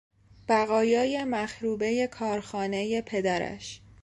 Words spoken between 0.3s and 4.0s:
بقایای مخروبهی کارخانهی پدرش